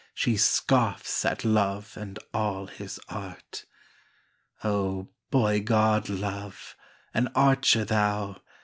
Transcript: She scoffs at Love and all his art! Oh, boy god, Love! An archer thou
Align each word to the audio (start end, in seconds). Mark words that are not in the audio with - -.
She 0.15 0.35
scoffs 0.35 1.25
at 1.25 1.45
Love 1.45 1.95
and 1.95 2.17
all 2.33 2.65
his 2.65 2.99
art! 3.07 3.65
Oh, 4.63 5.09
boy 5.29 5.61
god, 5.61 6.09
Love! 6.09 6.75
An 7.13 7.27
archer 7.35 7.85
thou 7.85 8.37